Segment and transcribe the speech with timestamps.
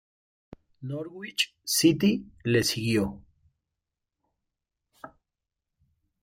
[0.81, 3.05] Norwich City le siguió.